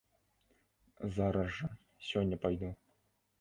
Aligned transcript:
Зараз 1.17 1.53
жа, 1.59 1.69
сёння 2.09 2.41
пайду. 2.47 2.73